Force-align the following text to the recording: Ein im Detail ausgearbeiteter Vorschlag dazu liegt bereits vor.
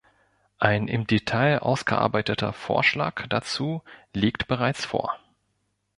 Ein 0.57 0.87
im 0.87 1.05
Detail 1.05 1.59
ausgearbeiteter 1.59 2.53
Vorschlag 2.53 3.27
dazu 3.27 3.83
liegt 4.15 4.47
bereits 4.47 4.83
vor. 4.83 5.19